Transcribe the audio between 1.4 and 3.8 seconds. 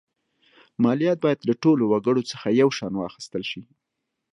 له ټولو وګړو څخه یو شان واخیستل شي.